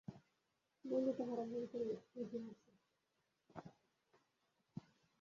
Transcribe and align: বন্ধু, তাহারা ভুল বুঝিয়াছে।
বন্ধু, 0.85 1.11
তাহারা 1.17 1.43
ভুল 1.43 1.63
বুঝিয়াছে। 2.13 2.71